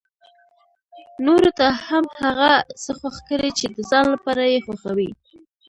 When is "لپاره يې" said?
4.15-4.59